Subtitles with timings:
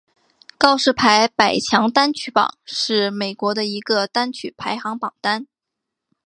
[0.57, 5.45] 告示牌百强单曲榜是美国的一个单曲排行榜单。